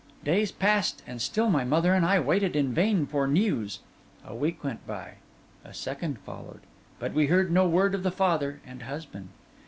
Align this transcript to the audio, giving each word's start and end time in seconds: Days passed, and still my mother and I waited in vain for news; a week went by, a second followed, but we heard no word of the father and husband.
Days 0.25 0.51
passed, 0.51 1.03
and 1.05 1.21
still 1.21 1.47
my 1.51 1.63
mother 1.63 1.93
and 1.93 2.03
I 2.03 2.19
waited 2.19 2.55
in 2.55 2.73
vain 2.73 3.05
for 3.05 3.27
news; 3.27 3.81
a 4.25 4.33
week 4.33 4.63
went 4.63 4.87
by, 4.87 5.17
a 5.63 5.75
second 5.75 6.17
followed, 6.21 6.61
but 6.97 7.13
we 7.13 7.27
heard 7.27 7.51
no 7.51 7.67
word 7.69 7.93
of 7.93 8.01
the 8.01 8.09
father 8.09 8.61
and 8.65 8.81
husband. 8.81 9.29